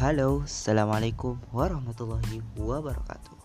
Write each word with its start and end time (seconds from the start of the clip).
Halo, 0.00 0.48
Assalamualaikum 0.48 1.36
warahmatullahi 1.52 2.40
wabarakatuh. 2.56 3.36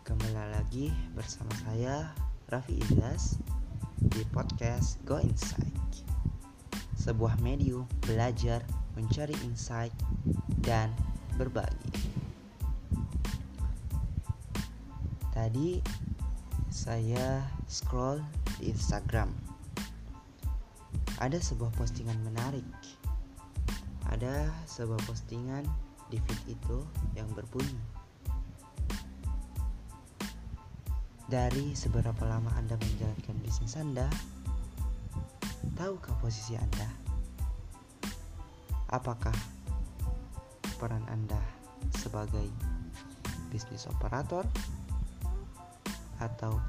Kembali 0.00 0.32
lagi 0.32 0.88
bersama 1.12 1.52
saya 1.60 2.08
Raffi 2.48 2.80
Izas 2.80 3.36
Di 4.00 4.24
podcast 4.32 4.96
Go 5.04 5.20
Insight. 5.20 5.76
Sebuah 6.96 7.36
medium 7.44 7.84
belajar, 8.08 8.64
mencari 8.96 9.36
insight, 9.44 9.92
dan 10.64 10.88
berbagi. 11.36 11.92
Tadi 15.36 15.84
saya 16.72 17.44
scroll 17.68 18.24
di 18.56 18.72
Instagram. 18.72 19.28
Ada 21.20 21.36
sebuah 21.44 21.76
postingan 21.76 22.24
menarik 22.24 22.64
ada 24.16 24.48
sebuah 24.64 24.96
postingan 25.04 25.60
di 26.08 26.16
feed 26.16 26.56
itu 26.56 26.80
yang 27.12 27.28
berbunyi 27.36 27.76
Dari 31.28 31.76
seberapa 31.76 32.24
lama 32.24 32.48
Anda 32.54 32.78
menjalankan 32.78 33.36
bisnis 33.42 33.74
Anda? 33.76 34.06
Tahukah 35.74 36.16
posisi 36.22 36.54
Anda? 36.54 36.86
Apakah 38.88 39.34
peran 40.78 41.02
Anda 41.10 41.42
sebagai 41.98 42.46
bisnis 43.50 43.90
operator 43.90 44.46
atau 46.22 46.62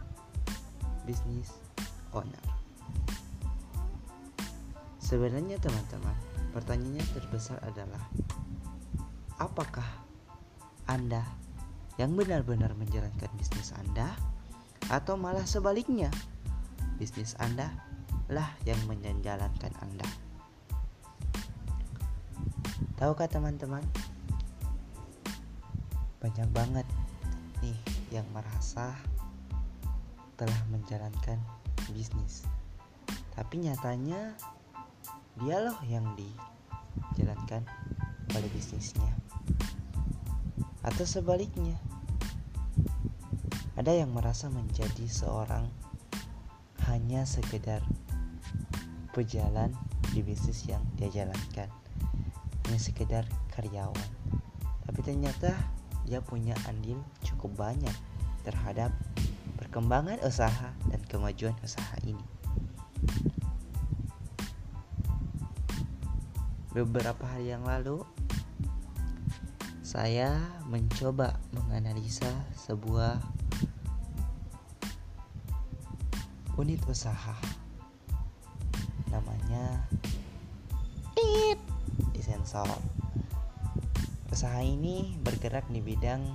bisnis 1.06 1.54
owner? 2.18 2.42
Sebenarnya 4.98 5.61
teman-teman, 5.61 6.27
Pertanyaannya 6.58 7.05
terbesar 7.13 7.61
adalah 7.61 8.02
apakah 9.38 9.86
Anda 10.89 11.22
yang 12.02 12.17
benar-benar 12.17 12.73
menjalankan 12.73 13.30
bisnis 13.38 13.77
Anda 13.77 14.17
atau 14.89 15.14
malah 15.22 15.45
sebaliknya 15.45 16.09
bisnis 16.97 17.38
Anda 17.38 17.69
lah 18.33 18.58
yang 18.66 18.81
menjalankan 18.89 19.69
Anda. 19.86 20.09
Tahukah 22.97 23.30
teman-teman? 23.30 23.86
Banyak 26.25 26.49
banget 26.58 26.88
nih 27.61 27.77
yang 28.09 28.25
merasa 28.33 28.97
telah 30.42 30.58
menjalankan 30.73 31.38
bisnis. 31.94 32.49
Tapi 33.38 33.61
nyatanya 33.61 34.33
dia 35.38 35.61
loh 35.61 35.77
yang 35.85 36.03
dijalankan 36.17 37.61
oleh 38.33 38.49
bisnisnya. 38.49 39.13
Atau 40.81 41.05
sebaliknya 41.05 41.77
ada 43.77 43.93
yang 43.93 44.09
merasa 44.09 44.49
menjadi 44.49 45.05
seorang 45.05 45.69
hanya 46.89 47.27
sekedar 47.30 47.85
pejalan 49.13 49.73
di 50.09 50.25
bisnis 50.25 50.65
yang 50.65 50.81
dia 50.97 51.13
jalankan. 51.13 51.69
Hanya 52.65 52.80
sekedar 52.81 53.23
karyawan. 53.53 54.09
Tapi 54.89 54.99
ternyata 55.05 55.53
dia 56.09 56.23
punya 56.23 56.58
andil 56.65 56.97
cukup 57.21 57.53
banyak 57.69 57.93
terhadap 58.41 58.89
perkembangan 59.59 60.17
usaha 60.23 60.73
dan 60.88 61.02
kemajuan 61.11 61.53
usaha 61.61 61.93
ini 62.08 62.36
Beberapa 66.78 67.25
hari 67.25 67.50
yang 67.50 67.66
lalu, 67.66 68.05
saya 69.82 70.38
mencoba 70.70 71.42
menganalisa 71.49 72.30
sebuah 72.54 73.17
unit 76.54 76.77
usaha. 76.86 77.33
Namanya 79.10 79.89
Tit 81.17 81.58
di 82.14 82.21
sensor. 82.21 82.70
Usaha 84.30 84.61
ini 84.61 85.17
bergerak 85.26 85.65
di 85.73 85.82
bidang 85.82 86.30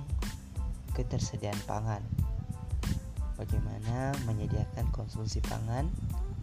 ketersediaan 0.91 1.63
pangan. 1.63 2.03
Bagaimana 3.39 4.11
menyediakan 4.27 4.91
konsumsi 4.91 5.39
pangan 5.39 5.87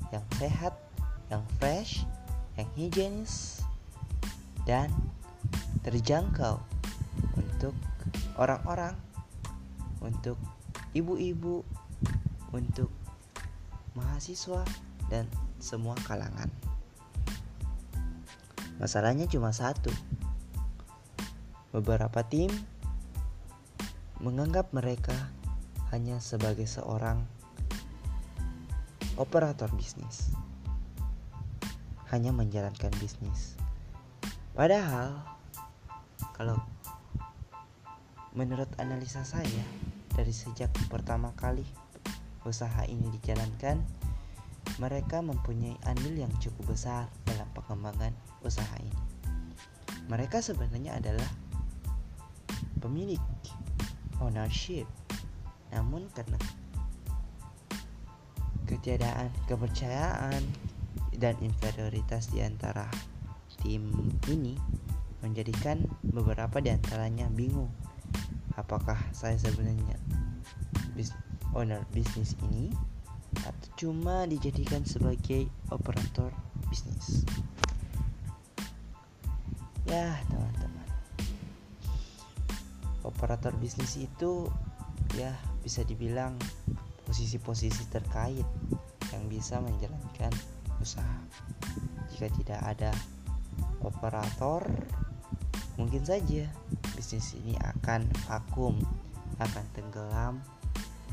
yang 0.08 0.24
sehat, 0.40 0.72
yang 1.28 1.44
fresh, 1.60 2.08
yang 2.56 2.68
higienis, 2.80 3.59
dan 4.70 4.86
terjangkau 5.82 6.62
untuk 7.34 7.74
orang-orang, 8.38 8.94
untuk 9.98 10.38
ibu-ibu, 10.94 11.66
untuk 12.54 12.86
mahasiswa, 13.98 14.62
dan 15.10 15.26
semua 15.58 15.98
kalangan. 16.06 16.46
Masalahnya 18.78 19.26
cuma 19.26 19.50
satu. 19.50 19.90
Beberapa 21.74 22.22
tim 22.22 22.54
menganggap 24.22 24.70
mereka 24.70 25.34
hanya 25.90 26.22
sebagai 26.22 26.70
seorang 26.70 27.26
operator 29.18 29.66
bisnis. 29.74 30.30
Hanya 32.14 32.30
menjalankan 32.30 32.94
bisnis. 33.02 33.58
Padahal 34.60 35.16
kalau 36.36 36.60
menurut 38.36 38.68
analisa 38.76 39.24
saya 39.24 39.64
dari 40.12 40.36
sejak 40.36 40.68
pertama 40.92 41.32
kali 41.32 41.64
usaha 42.44 42.84
ini 42.84 43.08
dijalankan 43.08 43.80
mereka 44.76 45.24
mempunyai 45.24 45.80
andil 45.88 46.12
yang 46.12 46.28
cukup 46.44 46.76
besar 46.76 47.08
dalam 47.24 47.48
pengembangan 47.56 48.12
usaha 48.44 48.76
ini. 48.84 49.00
Mereka 50.12 50.44
sebenarnya 50.44 51.00
adalah 51.00 51.30
pemilik 52.84 53.24
ownership. 54.20 54.84
Namun 55.72 56.04
karena 56.12 56.36
ketiadaan 58.68 59.32
kepercayaan 59.48 60.44
dan 61.16 61.32
inferioritas 61.40 62.28
di 62.28 62.44
antara 62.44 62.92
tim 63.60 63.92
ini 64.28 64.56
menjadikan 65.20 65.84
beberapa 66.00 66.58
di 66.64 66.72
antaranya 66.72 67.28
bingung 67.28 67.68
apakah 68.56 68.96
saya 69.12 69.36
sebenarnya 69.36 69.96
bis 70.96 71.12
owner 71.54 71.84
bisnis 71.92 72.34
ini 72.50 72.72
atau 73.46 73.68
cuma 73.78 74.26
dijadikan 74.26 74.82
sebagai 74.82 75.46
operator 75.70 76.34
bisnis. 76.68 77.24
Ya, 79.88 80.18
teman-teman. 80.28 80.88
Operator 83.02 83.54
bisnis 83.58 83.96
itu 83.98 84.50
ya 85.18 85.34
bisa 85.66 85.82
dibilang 85.82 86.38
posisi-posisi 87.08 87.90
terkait 87.90 88.46
yang 89.10 89.24
bisa 89.26 89.58
menjalankan 89.58 90.30
usaha. 90.78 91.18
Jika 92.14 92.30
tidak 92.38 92.60
ada 92.62 92.90
operator 93.84 94.64
mungkin 95.76 96.04
saja 96.04 96.44
bisnis 96.96 97.32
ini 97.36 97.56
akan 97.60 98.04
vakum 98.28 98.76
akan 99.40 99.64
tenggelam 99.72 100.34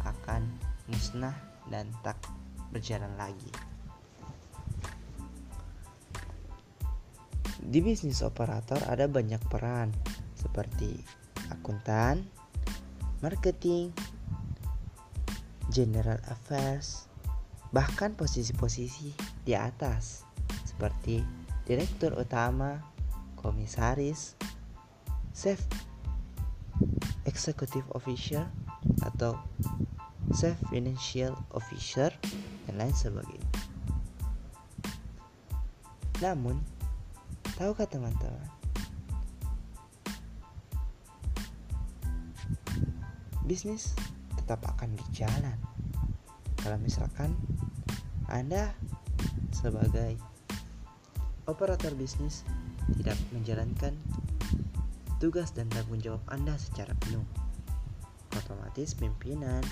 akan 0.04 0.44
musnah 0.88 1.36
dan 1.68 1.92
tak 2.04 2.20
berjalan 2.72 3.12
lagi. 3.20 3.52
Di 7.68 7.84
bisnis 7.84 8.24
operator 8.24 8.80
ada 8.88 9.12
banyak 9.12 9.44
peran 9.52 9.92
seperti 10.40 11.04
akuntan, 11.52 12.24
marketing, 13.20 13.92
general 15.68 16.20
affairs, 16.32 17.12
bahkan 17.76 18.16
posisi-posisi 18.16 19.12
di 19.44 19.52
atas 19.52 20.24
seperti 20.64 21.47
direktur 21.68 22.16
utama, 22.16 22.80
komisaris, 23.36 24.40
chief 25.36 25.60
executive 27.28 27.84
officer 27.92 28.48
atau 29.04 29.36
chief 30.32 30.56
financial 30.72 31.36
officer 31.52 32.08
dan 32.64 32.74
lain 32.80 32.96
sebagainya. 32.96 33.52
Namun, 36.24 36.56
tahukah 37.60 37.86
teman-teman? 37.86 38.48
Bisnis 43.44 43.92
tetap 44.40 44.64
akan 44.64 44.96
berjalan. 44.96 45.60
Kalau 46.64 46.80
misalkan 46.80 47.36
Anda 48.32 48.72
sebagai 49.52 50.16
operator 51.48 51.96
bisnis 51.96 52.44
tidak 53.00 53.16
menjalankan 53.32 53.96
tugas 55.18 55.56
dan 55.56 55.72
tanggung 55.72 56.04
jawab 56.04 56.22
Anda 56.28 56.60
secara 56.60 56.92
penuh. 57.08 57.24
Otomatis 58.36 58.94
pimpinan 58.94 59.64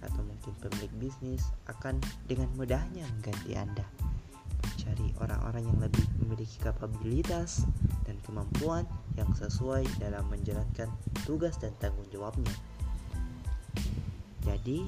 atau 0.00 0.22
mungkin 0.22 0.54
pemilik 0.62 0.92
bisnis 1.02 1.50
akan 1.66 1.98
dengan 2.30 2.46
mudahnya 2.54 3.02
mengganti 3.18 3.58
Anda. 3.58 3.82
Mencari 4.62 5.10
orang-orang 5.18 5.66
yang 5.66 5.78
lebih 5.82 6.06
memiliki 6.22 6.62
kapabilitas 6.62 7.66
dan 8.06 8.16
kemampuan 8.22 8.86
yang 9.18 9.28
sesuai 9.34 9.82
dalam 9.98 10.22
menjalankan 10.30 10.86
tugas 11.26 11.58
dan 11.58 11.74
tanggung 11.82 12.06
jawabnya. 12.14 12.54
Jadi, 14.46 14.86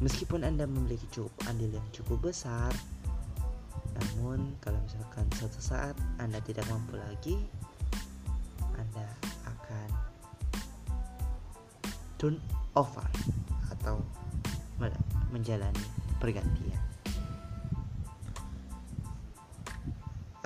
meskipun 0.00 0.40
Anda 0.40 0.64
memiliki 0.64 1.04
cukup 1.12 1.36
andil 1.44 1.68
yang 1.68 1.84
cukup 1.92 2.32
besar, 2.32 2.72
namun 3.98 4.54
kalau 4.62 4.78
misalkan 4.86 5.26
suatu 5.34 5.58
saat 5.58 5.96
Anda 6.22 6.38
tidak 6.46 6.66
mampu 6.70 6.94
lagi, 6.94 7.36
Anda 8.78 9.06
akan 9.42 9.88
turn 12.18 12.38
over 12.78 13.06
atau 13.74 13.98
menjalani 15.34 15.86
pergantian. 16.22 16.82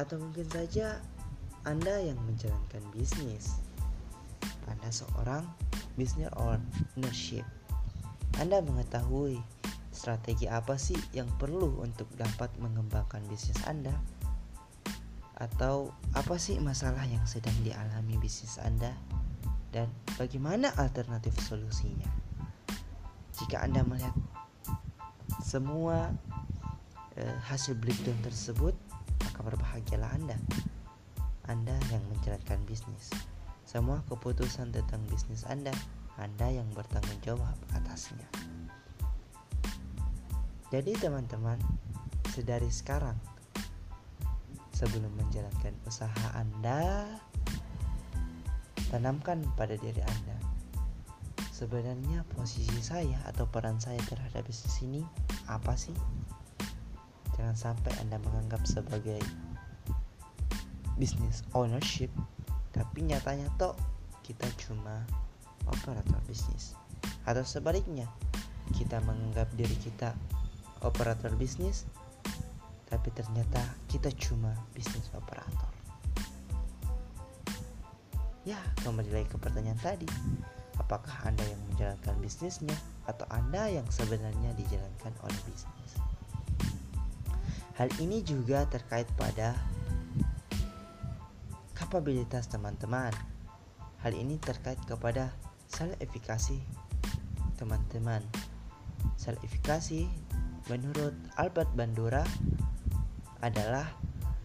Atau 0.01 0.17
mungkin 0.17 0.49
saja 0.49 1.01
Anda 1.69 2.01
yang 2.01 2.17
menjalankan 2.25 2.83
bisnis. 2.97 3.61
Anda 4.65 4.89
seorang 4.89 5.45
business 6.01 6.33
ownership. 6.41 7.45
Anda 8.41 8.65
mengetahui 8.65 9.52
strategi 9.93 10.49
apa 10.49 10.81
sih 10.81 10.97
yang 11.13 11.29
perlu 11.37 11.85
untuk 11.85 12.09
dapat 12.17 12.49
mengembangkan 12.59 13.21
bisnis 13.29 13.61
Anda? 13.69 13.93
Atau 15.37 15.93
apa 16.17 16.41
sih 16.41 16.57
masalah 16.59 17.05
yang 17.05 17.23
sedang 17.29 17.55
dialami 17.61 18.17
bisnis 18.17 18.57
Anda? 18.59 18.97
Dan 19.73 19.89
bagaimana 20.17 20.73
alternatif 20.81 21.37
solusinya? 21.45 22.09
Jika 23.37 23.65
Anda 23.65 23.85
melihat 23.85 24.17
semua 25.45 26.13
eh, 27.17 27.37
hasil 27.49 27.77
breakdown 27.77 28.17
tersebut, 28.25 28.77
maka 29.25 29.41
berbahagialah 29.45 30.11
Anda. 30.17 30.37
Anda 31.49 31.75
yang 31.93 32.05
menjalankan 32.13 32.65
bisnis. 32.65 33.13
Semua 33.67 34.05
keputusan 34.07 34.71
tentang 34.71 35.01
bisnis 35.09 35.49
Anda, 35.49 35.73
Anda 36.21 36.53
yang 36.53 36.69
bertanggung 36.77 37.19
jawab 37.25 37.57
atasnya. 37.73 38.29
Jadi 40.73 40.97
teman-teman, 40.97 41.61
sedari 42.33 42.73
sekarang 42.73 43.13
sebelum 44.73 45.13
menjalankan 45.21 45.77
usaha 45.85 46.33
Anda, 46.33 47.05
tanamkan 48.89 49.45
pada 49.53 49.77
diri 49.77 50.01
Anda. 50.01 50.37
Sebenarnya 51.53 52.25
posisi 52.33 52.73
saya 52.81 53.21
atau 53.29 53.45
peran 53.53 53.85
saya 53.85 54.01
terhadap 54.09 54.49
bisnis 54.49 54.81
ini 54.81 55.05
apa 55.45 55.77
sih? 55.77 55.93
Jangan 57.37 57.53
sampai 57.53 57.93
Anda 58.01 58.17
menganggap 58.25 58.65
sebagai 58.65 59.21
business 60.97 61.45
ownership 61.53 62.09
tapi 62.73 63.05
nyatanya 63.05 63.53
toh 63.61 63.77
kita 64.25 64.49
cuma 64.57 65.05
operator 65.69 66.17
bisnis 66.25 66.73
atau 67.29 67.45
sebaliknya 67.45 68.09
kita 68.73 69.05
menganggap 69.05 69.53
diri 69.53 69.77
kita 69.77 70.17
operator 70.83 71.33
bisnis 71.39 71.89
tapi 72.91 73.09
ternyata 73.15 73.63
kita 73.89 74.13
cuma 74.15 74.53
bisnis 74.77 75.09
operator 75.17 75.71
ya 78.45 78.59
kembali 78.83 79.11
lagi 79.11 79.29
ke 79.31 79.39
pertanyaan 79.39 79.79
tadi 79.81 80.07
apakah 80.77 81.15
anda 81.25 81.43
yang 81.47 81.63
menjalankan 81.73 82.15
bisnisnya 82.21 82.75
atau 83.07 83.25
anda 83.31 83.71
yang 83.71 83.87
sebenarnya 83.89 84.51
dijalankan 84.59 85.15
oleh 85.25 85.41
bisnis 85.49 85.93
hal 87.81 87.89
ini 87.99 88.21
juga 88.21 88.69
terkait 88.69 89.09
pada 89.17 89.57
kapabilitas 91.93 92.49
teman-teman. 92.49 93.13
Hal 94.01 94.17
ini 94.17 94.41
terkait 94.41 94.81
kepada 94.89 95.29
self 95.69 95.93
efikasi 96.01 96.57
teman-teman. 97.61 98.25
Self 99.21 99.37
efikasi 99.45 100.09
menurut 100.71 101.15
Albert 101.39 101.71
Bandura 101.75 102.23
adalah 103.43 103.91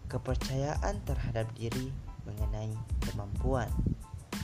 kepercayaan 0.09 1.03
terhadap 1.05 1.45
diri 1.53 1.93
mengenai 2.25 2.73
kemampuan. 3.05 3.69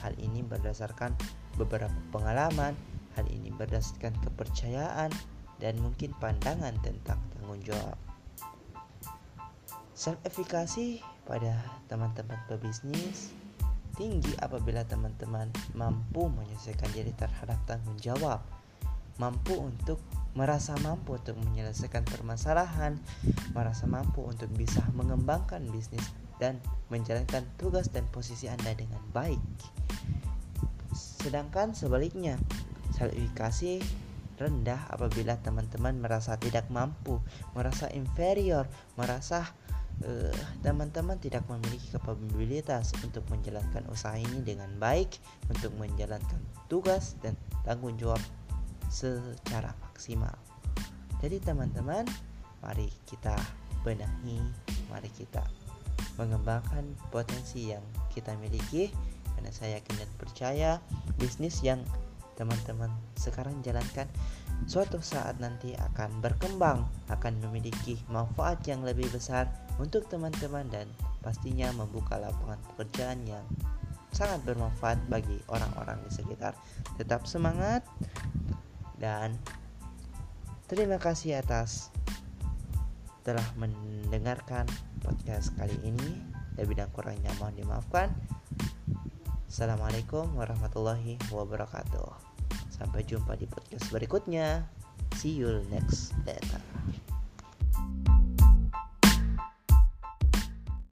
Hal 0.04 0.14
ini 0.20 0.44
berdasarkan 0.44 1.16
beberapa 1.56 1.96
pengalaman, 2.12 2.76
hal 3.16 3.26
ini 3.32 3.50
berdasarkan 3.50 4.12
kepercayaan 4.22 5.10
dan 5.58 5.74
mungkin 5.80 6.12
pandangan 6.20 6.76
tentang 6.84 7.18
tanggung 7.34 7.62
jawab. 7.64 7.96
Self 9.94 10.20
efikasi 10.26 11.00
pada 11.24 11.56
teman-teman 11.88 12.36
pebisnis 12.50 13.32
tinggi 13.94 14.34
apabila 14.42 14.82
teman-teman 14.84 15.48
mampu 15.72 16.26
menyelesaikan 16.26 16.90
diri 16.92 17.14
terhadap 17.14 17.56
tanggung 17.64 17.96
jawab, 18.02 18.42
mampu 19.22 19.54
untuk 19.54 20.02
merasa 20.34 20.74
mampu 20.82 21.14
untuk 21.18 21.38
menyelesaikan 21.38 22.02
permasalahan, 22.06 22.98
merasa 23.54 23.86
mampu 23.86 24.26
untuk 24.26 24.50
bisa 24.54 24.82
mengembangkan 24.94 25.62
bisnis 25.70 26.04
dan 26.42 26.58
menjalankan 26.90 27.46
tugas 27.58 27.90
dan 27.90 28.06
posisi 28.10 28.50
Anda 28.50 28.74
dengan 28.74 29.00
baik. 29.14 29.40
Sedangkan 30.94 31.72
sebaliknya, 31.72 32.38
salifikasi 32.98 33.80
rendah 34.34 34.90
apabila 34.90 35.38
teman-teman 35.38 36.02
merasa 36.02 36.34
tidak 36.34 36.66
mampu, 36.70 37.22
merasa 37.54 37.86
inferior, 37.94 38.66
merasa 38.98 39.46
Eh, 40.02 40.34
teman-teman 40.66 41.14
uh, 41.14 41.22
tidak 41.22 41.46
memiliki 41.46 41.94
kapabilitas 41.94 42.90
untuk 43.06 43.22
menjalankan 43.30 43.86
usaha 43.94 44.18
ini 44.18 44.42
dengan 44.42 44.66
baik, 44.82 45.22
untuk 45.46 45.70
menjalankan 45.78 46.42
tugas 46.66 47.14
dan 47.22 47.38
tanggung 47.62 47.94
jawab 47.94 48.18
secara 48.90 49.70
maksimal. 49.94 50.34
Jadi 51.22 51.38
teman-teman, 51.38 52.02
mari 52.58 52.90
kita 53.06 53.38
benahi, 53.86 54.42
mari 54.90 55.08
kita 55.14 55.46
mengembangkan 56.18 56.82
potensi 57.14 57.70
yang 57.70 57.82
kita 58.10 58.34
miliki 58.42 58.90
karena 59.38 59.50
saya 59.54 59.78
yakin 59.78 59.94
dan 60.02 60.10
percaya 60.18 60.70
bisnis 61.14 61.62
yang 61.62 61.78
teman-teman 62.34 62.90
sekarang 63.14 63.54
jalankan 63.62 64.10
suatu 64.66 64.98
saat 64.98 65.38
nanti 65.38 65.74
akan 65.78 66.18
berkembang, 66.18 66.82
akan 67.10 67.34
memiliki 67.46 67.98
manfaat 68.10 68.62
yang 68.66 68.82
lebih 68.82 69.06
besar 69.14 69.46
untuk 69.78 70.06
teman-teman 70.10 70.66
dan 70.70 70.90
pastinya 71.22 71.70
membuka 71.74 72.18
lapangan 72.18 72.58
pekerjaan 72.74 73.22
yang 73.26 73.46
sangat 74.14 74.42
bermanfaat 74.46 74.98
bagi 75.10 75.42
orang-orang 75.50 75.98
di 76.06 76.10
sekitar. 76.14 76.54
Tetap 76.98 77.26
semangat 77.26 77.82
dan 78.98 79.34
terima 80.74 80.98
kasih 80.98 81.38
atas 81.38 81.94
telah 83.22 83.46
mendengarkan 83.54 84.66
podcast 85.06 85.54
kali 85.54 85.78
ini. 85.86 86.18
Lebih 86.58 86.82
dan 86.82 86.90
kurangnya 86.90 87.30
mohon 87.38 87.54
dimaafkan. 87.54 88.10
Assalamualaikum 89.46 90.34
warahmatullahi 90.34 91.14
wabarakatuh. 91.30 92.10
Sampai 92.74 93.06
jumpa 93.06 93.38
di 93.38 93.46
podcast 93.46 93.86
berikutnya. 93.94 94.66
See 95.14 95.38
you 95.38 95.62
next 95.70 96.10
later. 96.26 96.58